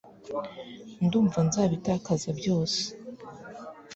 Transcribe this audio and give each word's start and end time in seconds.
Ndumva 1.05 1.37
nzabitakaza 1.47 2.29
byose 2.39 2.81